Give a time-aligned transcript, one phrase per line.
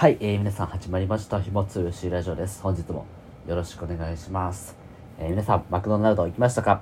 [0.00, 1.42] はい、えー、皆さん始まりました。
[1.42, 2.62] ひもつよしラジオです。
[2.62, 3.04] 本日も
[3.46, 4.74] よろしくお願いします。
[5.18, 6.80] えー、皆さん、マクドナルド行きましたか？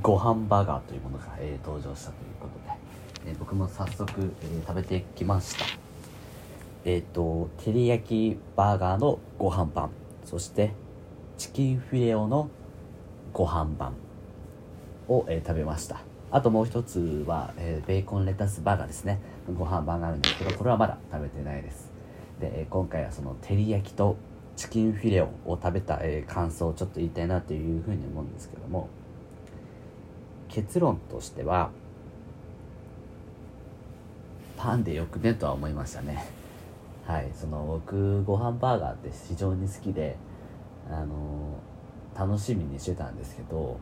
[0.00, 5.66] ご飯バーガーというものが、えー、登場したということで、えー、僕も早速、えー、食べてきました。
[6.86, 9.90] えっ、と、照り焼きバーガーのご飯パン、
[10.24, 10.72] そして
[11.36, 12.48] チキンフィレオの
[13.34, 13.92] ご飯パン
[15.08, 16.00] を、え、食べました。
[16.30, 19.18] あともう一つは、え、ベーコンレタスバーガーですね。
[19.58, 21.89] ご飯バーガーあるんですけど、これはまだ食べてないです。
[22.40, 24.16] で今回はその照り焼きと
[24.56, 28.88] チキンフィレオを食べた、え、感想をちょっと言いたいなというふうに思うんですけども
[30.48, 31.70] 結論としては
[34.56, 36.26] パンでよくねとは思いましたね。
[37.06, 40.16] はいその僕ご飯バーガーって非常に好きで
[40.90, 41.58] あの、
[42.14, 43.78] 楽しみにしてたんですけど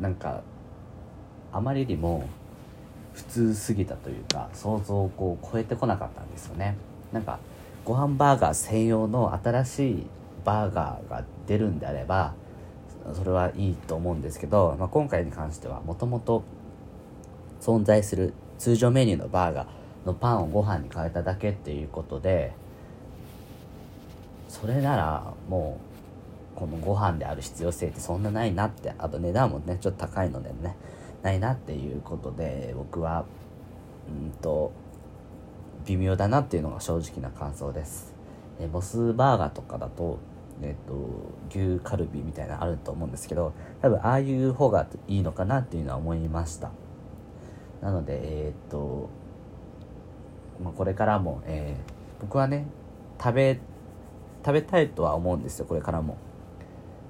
[0.00, 0.42] なんか
[1.52, 2.28] あまりにも
[3.12, 6.76] 普通すぎたというか想像をこう超えてこなかったんですよね。
[7.12, 7.38] なんか
[7.84, 10.06] ご飯バーガー専用の新しい
[10.44, 12.34] バーガーが出るんであれば
[13.12, 16.42] それはいいと思うんですけど、まあ、今回に関してはもともと
[17.60, 22.52] 存在する通常メニューのバーガーのパンをご飯に変えただけっていうことで
[24.48, 25.78] それならも
[26.54, 30.76] うこのご飯である必要性ってそんなないなってあと値段もねちょっと高いのでね
[31.22, 33.24] ないなっていうことで僕は
[34.08, 34.72] うんと
[35.86, 38.14] 微妙だなっていうのが正直な感想です。
[38.60, 40.18] えモスバーガーとかだと、
[40.62, 40.94] えっ、と、
[41.50, 46.70] 牛カルビみたいなのあると思うんですけど、多分ああいう方がいいのかなっていうのは思いました。
[47.80, 49.10] なので、えっ、と、
[50.62, 52.66] まあ、これからも、えー、僕はね、
[53.20, 53.60] 食べ、
[54.44, 56.16] 食べたいとは思うんですよ、これからも。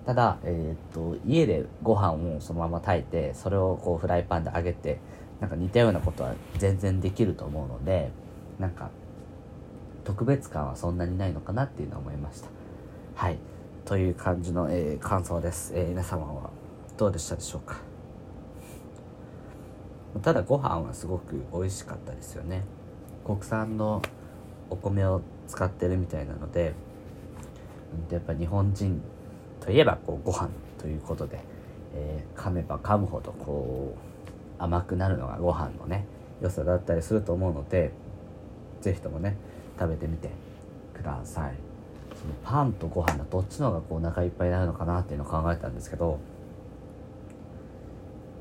[0.07, 4.99] ただ、えっ、と、家でご飯をそのまま炊いて、それをこうフライパンで揚げて、
[5.41, 8.11] なんか似たようなことは全然できると思うので、
[8.59, 8.91] なんか
[10.05, 12.49] 特別感はそんなにないのかなっていうのは思いました。
[13.15, 13.39] はい。
[13.85, 16.51] という感じの、えー、感想です、えー、皆様は
[16.97, 17.77] どうでしたでしょうか？
[20.23, 22.63] ただご飯はすごく美味しかったですよね。
[23.27, 24.01] 国産の
[24.71, 26.73] お米を使ってるみたいなので
[28.11, 29.03] やっぱ日本人
[29.61, 30.49] といえばこうご飯
[30.79, 31.41] ということで、
[31.95, 33.95] えー、噛めば噛むほどこ
[34.59, 36.07] う甘くなるのがご飯のね
[36.41, 37.93] 良さだったりすると思うので
[38.85, 39.37] ぜひともね
[39.79, 40.29] 食べてみて
[40.93, 41.55] ください。
[42.15, 46.19] そのパンとご飯だどっちの方がこうお腹いっぱいになるのかなっていうのを考えたんですけど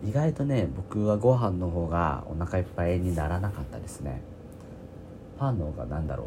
[0.06, 4.22] 意外とね僕はご飯の方がお腹いっぱいにならなかったですね。
[5.40, 6.26] パンの方が何だろ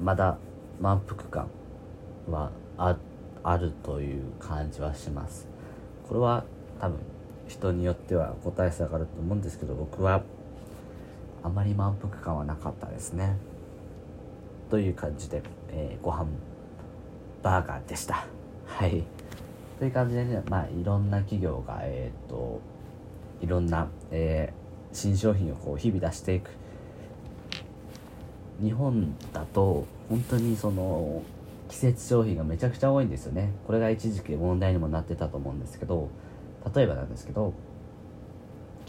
[0.00, 0.02] う。
[0.02, 0.38] まだ
[0.80, 1.48] 満腹感
[2.28, 2.96] はあ
[3.44, 5.46] あるという感じはします。
[6.08, 6.44] これは
[6.80, 6.98] 多分
[7.46, 10.22] 人によっては個体差があると思うんですけど僕は
[11.42, 13.36] あまり満腹感はなかったですね。
[14.70, 16.26] という感じで、えー、ご飯
[17.42, 18.26] バーガーでした。
[18.66, 19.04] はい。
[19.78, 22.60] という感じでねまあいろんな企業がえっ、と
[23.40, 26.50] いろんな、えー、新商品をこう日々出していく。
[28.60, 31.22] 日本だと本当にその
[31.68, 33.50] 季節商品がめちゃくちゃ多いんですよね。
[33.66, 36.08] これが一時期問題にもなってたと思うんですけど
[36.74, 37.54] 例えばなんですけど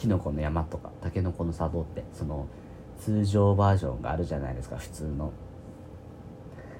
[0.03, 2.45] キノコの山とかタケノコの茶道ってその
[2.99, 5.31] 通常バージョンがあるじゃないですか普通の。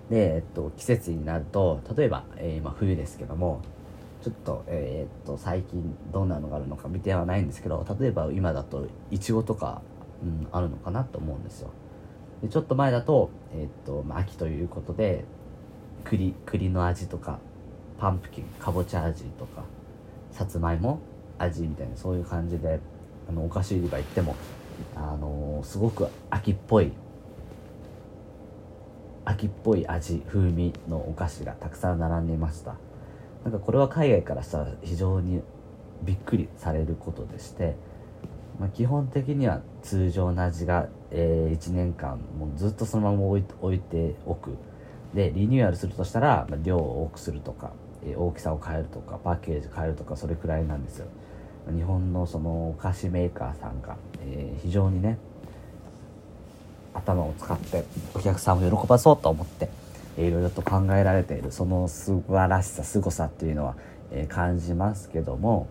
[0.09, 3.61] で、えっと、季節になると例えば、えー、今冬ですけども
[4.21, 9.81] ちょっと,、えー、っと最近どんなのがあるのか見てはないんですけど例えば今だといちごとか、
[10.21, 11.69] うん、あるのかなと思うんですよ。
[12.41, 15.23] でちょっと前だと,、えー、っとまあ、秋ということで
[16.03, 17.39] 栗栗の味とか
[17.97, 19.63] パンプキンかぼちゃ味とか
[20.31, 20.99] さつまいも
[21.37, 22.81] 味みたいなそういう感じで
[23.29, 24.35] あのお菓子売り場行っても、
[24.95, 26.91] あの、すごく秋っぽい
[29.25, 32.75] 秋っぽい味風味のお菓子がたくさん並んでいました。
[33.43, 35.41] なんかこれは海外からしたら非常に
[36.03, 37.75] びっくりされることでして、
[38.59, 44.51] まあ、基本的には通常の味が、えー、1年間もうずっとそのまま置い置いておく。
[45.13, 47.71] でリニューアルするとしたら、まあ、量を多くするとか、
[48.03, 51.07] え、大きさを変えるとかパッケージ変えるとかそれくらいなんですよ。
[51.71, 55.17] 日本のそのお菓子メーカーさんが、えー、非常にね
[56.93, 59.69] 頭を使ってお客さんを喜ばそうと思って、
[60.17, 63.75] いろいろと考えられているその素晴らしさ凄さっていうのは、
[64.11, 65.67] えー、感じますけども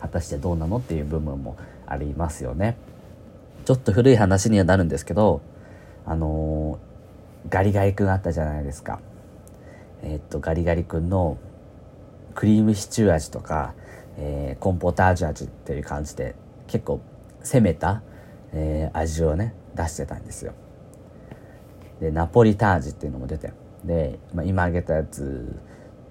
[0.00, 1.56] 果たしてどうなのっていう部分も
[1.86, 2.76] ありますよね。
[3.64, 5.40] ちょっと古い話にはなるんですけど
[6.04, 9.00] あのー、ガリガリ君あったじゃないですか。
[10.02, 11.38] えー、っとガリガリ君の
[12.34, 13.74] クリームシチュー味とか
[14.18, 16.34] えー、コンポタージュ味っていう感じで
[16.66, 17.00] 結構
[17.42, 18.02] 攻めた、
[18.52, 20.52] えー、味をね出してたんですよ。
[22.00, 23.52] でナポリタージュっていうのも出て
[23.84, 25.60] で、まあ、今挙げたやつ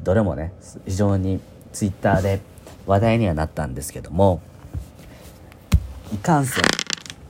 [0.04, 0.54] どれもね
[0.86, 1.40] 非常に
[1.74, 2.40] ツイッターで
[2.86, 4.42] 話題にはなったんですけども
[6.14, 6.64] いかんせん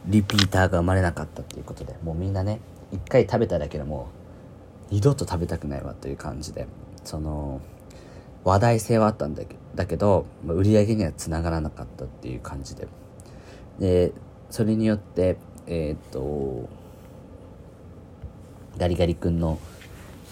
[0.07, 2.59] リピーターが生まれなかったっていうことでもうみんなね
[2.91, 4.09] 一回食べただけでも
[4.89, 6.67] う二度と食べたくないわという感じで
[7.03, 7.61] その
[8.43, 12.87] 話題性はあったんだけだけど、まあ、売り上げにはつながらなかったっていう感じで。
[13.79, 14.11] で
[14.49, 16.67] それによってえー、っと
[18.77, 19.59] ガリガリ君の、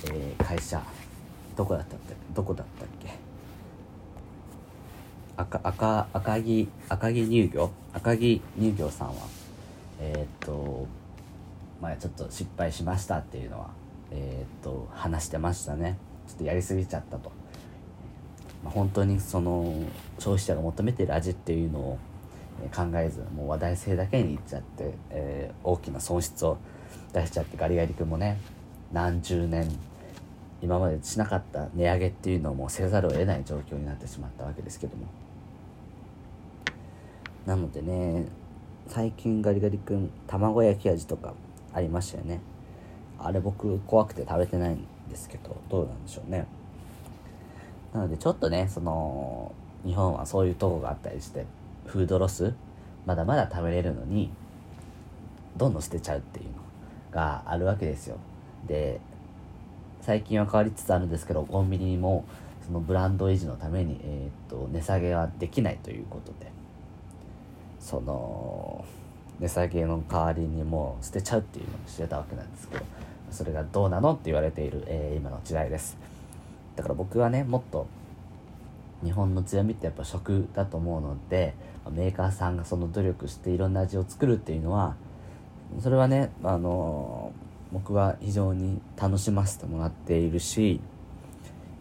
[0.05, 0.81] えー、会社
[1.55, 2.15] どこだったっけ？
[2.33, 3.09] どこだったっけ？
[5.37, 7.71] 赤赤赤木赤木乳業？
[7.93, 9.15] 赤木乳業さんは
[9.99, 10.87] えー、っと
[11.81, 13.69] まあちょっと失敗しましたっていうのは
[14.11, 15.97] え、っと話してましたね。
[16.27, 17.31] ちょっとやりすぎちゃったと、
[18.65, 19.73] 本当にその
[20.17, 21.99] 消費者が求めてる味っていうのを
[22.75, 26.57] 考えずもう話題性だけにいっちゃって、えー、大きな損失を
[27.13, 28.37] 出しちゃってガリガリ君もね
[28.91, 29.69] 何十年
[30.61, 35.05] 今までしなかった値上げっていうのをもうせざるを得ない状況になってしまったわけですけども。
[37.45, 38.25] なのでね
[38.87, 41.33] 最近ガリガリ君卵焼き味とか
[41.73, 42.41] ありましたよね。
[43.17, 46.45] あれ僕怖くて食べてないんですけどどうなんでしょうね。
[47.93, 49.51] なのでちょっとねその
[49.85, 51.45] 日本はそういうとこがあったりして
[51.85, 52.53] フードロス
[53.05, 54.29] まだまだ食べれるのに
[55.57, 56.51] どんどん捨てちゃうっていうの
[57.11, 58.17] があるわけですよ。
[58.67, 58.99] で
[60.01, 62.25] 最近は変わりつつあるんですけどコンビニも
[62.65, 66.49] そのブランド維持のために、えーと、値下げはできないということで。
[67.79, 68.85] その
[69.39, 72.83] 値下げの代わりにもう捨てちゃうっていうのをしてたわけなんですけど
[73.31, 75.97] それがどうなのって言われている、えー、今の時代です。
[76.79, 77.87] だから僕はねもっと
[79.03, 81.53] 日本の強みってやっぱ食だと思うので
[81.91, 84.95] メーカーさんがその努力していろんな味を作るっていうのは
[85.81, 87.33] それはねあの
[87.73, 90.79] 僕は非常に楽しませてもらっているし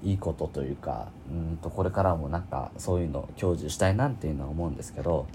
[0.02, 5.28] いいことというかうんとこれからもなんかそういうのを享受したいなっていうのは思うんですけど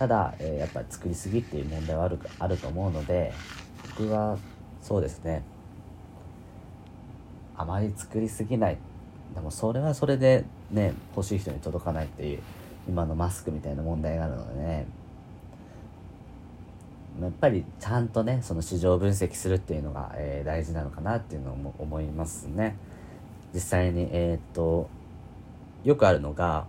[0.00, 3.32] ただ、えー、やっぱり作りすぎっていう問題はあるあると思うので
[3.96, 4.36] 僕は
[4.82, 5.44] そうですね。
[7.58, 8.78] あまり作りすぎない
[9.34, 12.40] でもそれはそれでね欲しい人に届かないっていう
[12.88, 14.86] 今のマスクみたいな問題があるのでね。
[17.20, 22.76] やっぱりちゃんとねその市場分析するっていうのが、えー、大事なのかなっていうのも思いますね。
[23.54, 24.90] 実際にえー、っと
[25.82, 26.66] よくあるのが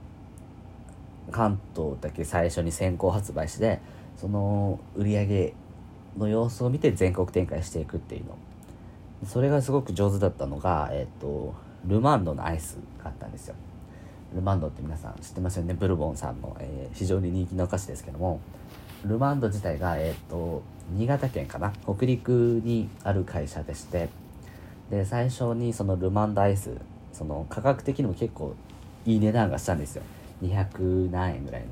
[1.31, 3.81] 関東だけ最初に先行発売して
[4.15, 5.53] その売り上げ
[6.18, 8.38] の様子を見て全国展開していくっていうの。
[9.25, 13.56] それがすごく上手だったのが、えっとルマンドのアイスがあったんですよ。
[14.35, 15.74] ルマンドって皆さん知ってますよね？
[15.74, 18.39] ブルボンさんの、えー、非常に人気のお菓子ですけども。
[19.06, 21.71] ルマンド自体が、えーと、新潟県かな？
[21.85, 24.09] 北陸にある会社でして。
[24.89, 26.77] で最初にそのルマンドアイス
[27.12, 28.56] その価格的にも結構
[29.06, 30.03] いい値段がしたんですよ。
[30.41, 31.68] 200何円ぐらいの。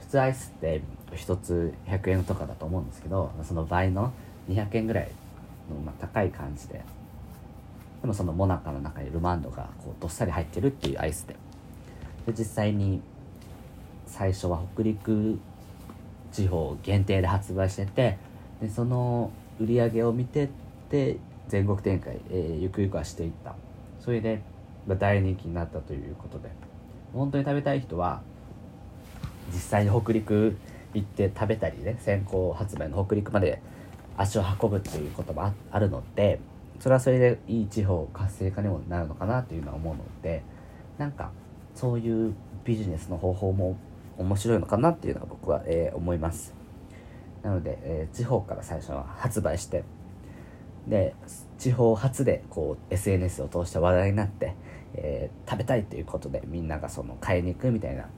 [0.00, 0.82] 普通アイスって
[1.12, 4.12] 1つ100円とかだと思うんですけどその倍の
[4.48, 5.10] 200円ぐらい
[5.70, 6.82] の、まあ、高い感じで
[8.02, 11.36] でもそのモナカの中にルマンドがこうどっさり入ってるっていうアイスで。
[12.26, 13.00] で実際に
[14.06, 15.38] 最初は北陸
[16.32, 18.18] 地方限定で発売してて
[18.60, 20.48] でその売り上げを見てっ
[20.90, 21.16] て
[21.48, 23.54] 全国展開、えー、ゆくゆくはしていった。
[24.00, 24.42] それで
[24.86, 26.50] ま大人気になったということで。
[27.12, 28.22] 本当に食べたい人は
[29.52, 30.56] 実際に北陸
[30.94, 33.60] 行って食べたりね先行発売の北陸まで
[34.16, 36.40] 足を運ぶっていうこともあるので
[36.82, 40.42] それはそれでいい地方活性化にもなるのかなっていうのは思うので
[40.98, 41.30] なんか
[41.76, 42.34] そういう
[42.64, 43.76] ビジネスの方法も
[44.18, 46.52] 面白いのかなっていうのは僕は、えー、思います。
[47.44, 49.84] なので、えー、地方から最初は発売して
[50.88, 51.14] で
[51.56, 54.56] 地方発でこう SNS を通して話題になって、
[54.94, 58.08] えー、食べたいっていうことでみんながその買いに行くみたいな。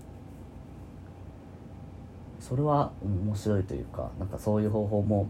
[2.40, 5.28] それは面白いというかなんかそういう方法も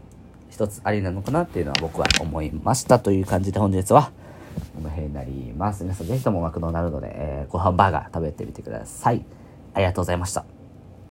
[0.51, 4.13] 一つありなのかなっていうのは僕は思いましたという感じで本日は。
[4.75, 5.83] この辺になります。
[5.83, 9.25] 皆さんぜひともマクドナルドで、えー、ご飯バーガー食べてみてください。
[9.75, 10.54] ありがとうございました。